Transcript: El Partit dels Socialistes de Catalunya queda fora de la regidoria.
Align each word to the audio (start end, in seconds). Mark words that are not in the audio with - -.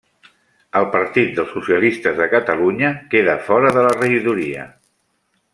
El 0.79 0.87
Partit 0.95 1.29
dels 1.39 1.51
Socialistes 1.57 2.17
de 2.21 2.27
Catalunya 2.33 2.91
queda 3.15 3.39
fora 3.51 3.73
de 3.79 3.87
la 3.89 3.95
regidoria. 4.01 4.69